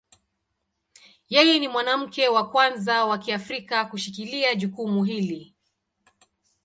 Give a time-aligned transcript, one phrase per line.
[1.29, 5.53] Yeye ni mwanamke wa kwanza wa Kiafrika kushikilia jukumu hili.